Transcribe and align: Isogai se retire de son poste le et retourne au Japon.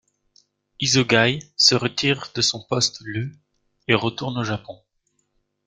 Isogai 0.79 1.37
se 1.55 1.75
retire 1.75 2.29
de 2.33 2.41
son 2.41 2.63
poste 2.65 2.97
le 3.01 3.31
et 3.87 3.93
retourne 3.93 4.39
au 4.39 4.43
Japon. 4.43 4.81